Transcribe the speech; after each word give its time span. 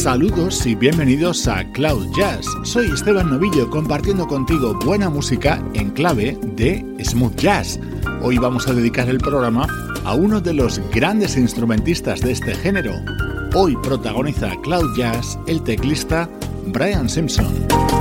Saludos 0.00 0.64
y 0.64 0.74
bienvenidos 0.74 1.46
a 1.46 1.62
Cloud 1.72 2.06
Jazz. 2.16 2.46
Soy 2.62 2.86
Esteban 2.86 3.28
Novillo 3.28 3.68
compartiendo 3.68 4.26
contigo 4.26 4.72
buena 4.82 5.10
música 5.10 5.62
en 5.74 5.90
clave 5.90 6.38
de 6.56 6.82
smooth 7.04 7.36
jazz. 7.36 7.78
Hoy 8.22 8.38
vamos 8.38 8.66
a 8.66 8.72
dedicar 8.72 9.10
el 9.10 9.18
programa 9.18 9.66
a 10.06 10.14
uno 10.14 10.40
de 10.40 10.54
los 10.54 10.80
grandes 10.90 11.36
instrumentistas 11.36 12.22
de 12.22 12.32
este 12.32 12.54
género. 12.54 12.94
Hoy 13.54 13.76
protagoniza 13.82 14.52
Cloud 14.62 14.96
Jazz 14.96 15.38
el 15.46 15.62
teclista 15.62 16.30
Brian 16.64 17.06
Simpson. 17.06 17.99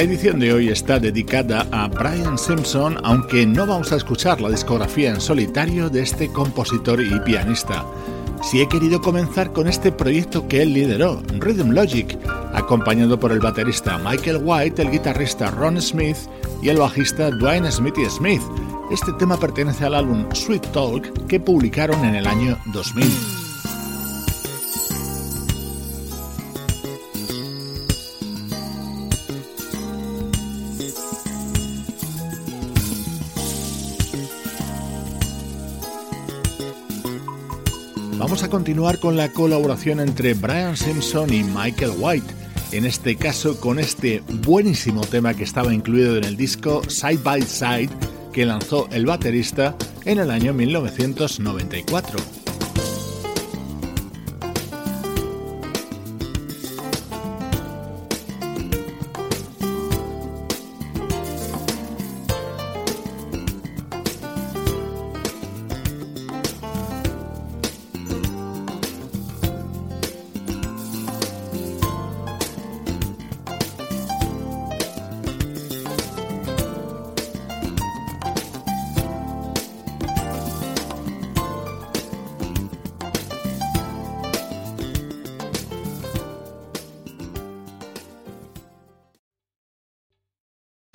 La 0.00 0.06
edición 0.06 0.40
de 0.40 0.50
hoy 0.54 0.70
está 0.70 0.98
dedicada 0.98 1.66
a 1.72 1.86
Brian 1.86 2.38
Simpson, 2.38 2.96
aunque 3.04 3.44
no 3.44 3.66
vamos 3.66 3.92
a 3.92 3.96
escuchar 3.96 4.40
la 4.40 4.48
discografía 4.48 5.10
en 5.10 5.20
solitario 5.20 5.90
de 5.90 6.00
este 6.00 6.32
compositor 6.32 7.02
y 7.02 7.20
pianista. 7.20 7.84
si 8.42 8.62
he 8.62 8.66
querido 8.66 9.02
comenzar 9.02 9.52
con 9.52 9.68
este 9.68 9.92
proyecto 9.92 10.48
que 10.48 10.62
él 10.62 10.72
lideró, 10.72 11.22
Rhythm 11.38 11.72
Logic, 11.72 12.18
acompañado 12.54 13.20
por 13.20 13.30
el 13.30 13.40
baterista 13.40 13.98
Michael 13.98 14.40
White, 14.42 14.80
el 14.80 14.90
guitarrista 14.90 15.50
Ron 15.50 15.78
Smith 15.82 16.16
y 16.62 16.70
el 16.70 16.78
bajista 16.78 17.30
Dwayne 17.30 17.70
Smithy 17.70 18.08
Smith. 18.08 18.42
Este 18.90 19.12
tema 19.18 19.38
pertenece 19.38 19.84
al 19.84 19.96
álbum 19.96 20.24
Sweet 20.32 20.66
Talk 20.72 21.26
que 21.26 21.40
publicaron 21.40 22.02
en 22.06 22.14
el 22.14 22.26
año 22.26 22.56
2000. 22.72 23.49
Vamos 38.20 38.42
a 38.42 38.50
continuar 38.50 39.00
con 39.00 39.16
la 39.16 39.32
colaboración 39.32 39.98
entre 39.98 40.34
Brian 40.34 40.76
Simpson 40.76 41.32
y 41.32 41.42
Michael 41.42 41.92
White, 41.96 42.34
en 42.70 42.84
este 42.84 43.16
caso 43.16 43.58
con 43.58 43.78
este 43.78 44.22
buenísimo 44.44 45.00
tema 45.00 45.32
que 45.32 45.44
estaba 45.44 45.72
incluido 45.72 46.18
en 46.18 46.24
el 46.24 46.36
disco 46.36 46.82
Side 46.86 47.20
by 47.24 47.40
Side 47.40 47.88
que 48.30 48.44
lanzó 48.44 48.88
el 48.92 49.06
baterista 49.06 49.74
en 50.04 50.18
el 50.18 50.30
año 50.30 50.52
1994. 50.52 52.39